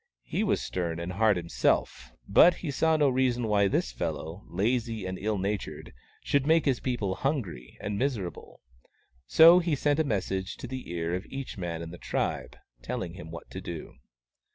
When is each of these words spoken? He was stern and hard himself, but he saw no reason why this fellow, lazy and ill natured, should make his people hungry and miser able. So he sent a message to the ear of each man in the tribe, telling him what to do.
He 0.23 0.43
was 0.43 0.63
stern 0.63 0.99
and 0.99 1.11
hard 1.13 1.37
himself, 1.37 2.11
but 2.27 2.55
he 2.55 2.71
saw 2.71 2.97
no 2.97 3.07
reason 3.07 3.45
why 3.47 3.67
this 3.67 3.91
fellow, 3.91 4.43
lazy 4.49 5.05
and 5.05 5.19
ill 5.19 5.37
natured, 5.37 5.93
should 6.23 6.47
make 6.47 6.65
his 6.65 6.79
people 6.79 7.13
hungry 7.13 7.77
and 7.79 7.99
miser 7.99 8.25
able. 8.25 8.61
So 9.27 9.59
he 9.59 9.75
sent 9.75 9.99
a 9.99 10.03
message 10.03 10.57
to 10.57 10.65
the 10.65 10.89
ear 10.89 11.13
of 11.13 11.27
each 11.29 11.55
man 11.55 11.83
in 11.83 11.91
the 11.91 11.99
tribe, 11.99 12.55
telling 12.81 13.13
him 13.13 13.29
what 13.29 13.51
to 13.51 13.61
do. 13.61 13.93